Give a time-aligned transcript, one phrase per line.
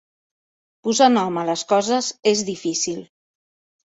[0.87, 3.03] Posar nom a les coses és difícil.